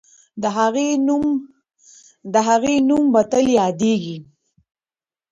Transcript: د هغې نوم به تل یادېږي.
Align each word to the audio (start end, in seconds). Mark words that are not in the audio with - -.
د 2.33 2.43
هغې 2.47 2.75
نوم 2.87 2.99
به 3.13 3.21
تل 3.31 3.45
یادېږي. 3.59 4.17